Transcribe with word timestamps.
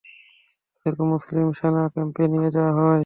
তাদেরকে 0.73 1.03
মুসলিম 1.11 1.47
সেনা 1.59 1.83
ক্যাম্পে 1.93 2.23
নিয়ে 2.27 2.49
যাওয়া 2.55 2.73
হয়। 2.79 2.99